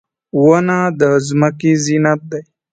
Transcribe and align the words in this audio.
•ونه 0.43 0.79
د 0.99 1.01
ځمکې 1.27 1.71
زینت 1.85 2.21
دی. 2.31 2.41